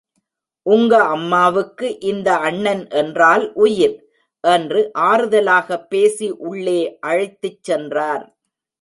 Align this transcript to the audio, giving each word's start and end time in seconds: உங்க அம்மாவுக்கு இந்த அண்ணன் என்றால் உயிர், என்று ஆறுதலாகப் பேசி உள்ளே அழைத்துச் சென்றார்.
உங்க 0.65 0.93
அம்மாவுக்கு 1.07 1.99
இந்த 2.01 2.29
அண்ணன் 2.39 2.89
என்றால் 2.93 3.45
உயிர், 3.55 3.95
என்று 4.43 4.81
ஆறுதலாகப் 5.11 5.87
பேசி 5.89 6.29
உள்ளே 6.49 6.79
அழைத்துச் 6.99 7.63
சென்றார். 7.63 8.25